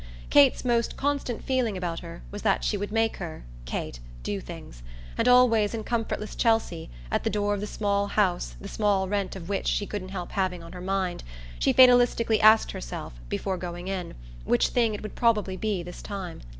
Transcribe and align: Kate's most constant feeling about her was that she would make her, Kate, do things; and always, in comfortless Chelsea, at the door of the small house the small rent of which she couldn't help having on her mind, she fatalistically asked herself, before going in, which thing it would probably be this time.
Kate's 0.31 0.65
most 0.65 0.97
constant 0.97 1.43
feeling 1.43 1.77
about 1.77 1.99
her 1.99 2.23
was 2.31 2.41
that 2.41 2.63
she 2.63 2.75
would 2.75 2.91
make 2.91 3.17
her, 3.17 3.43
Kate, 3.65 3.99
do 4.23 4.41
things; 4.41 4.81
and 5.15 5.27
always, 5.27 5.75
in 5.75 5.83
comfortless 5.83 6.33
Chelsea, 6.35 6.89
at 7.11 7.23
the 7.23 7.29
door 7.29 7.53
of 7.53 7.59
the 7.59 7.67
small 7.67 8.07
house 8.07 8.55
the 8.59 8.67
small 8.67 9.07
rent 9.07 9.35
of 9.35 9.47
which 9.47 9.67
she 9.67 9.85
couldn't 9.85 10.09
help 10.09 10.31
having 10.31 10.63
on 10.63 10.71
her 10.73 10.81
mind, 10.81 11.23
she 11.59 11.71
fatalistically 11.71 12.41
asked 12.41 12.71
herself, 12.71 13.21
before 13.29 13.57
going 13.57 13.87
in, 13.87 14.15
which 14.43 14.69
thing 14.69 14.95
it 14.95 15.03
would 15.03 15.13
probably 15.13 15.55
be 15.55 15.83
this 15.83 16.01
time. 16.01 16.41